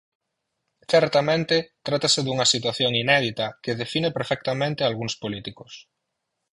[0.93, 1.55] Certamente,
[1.87, 5.71] trátase dunha situación inédita que define perfectamente a algúns políticos.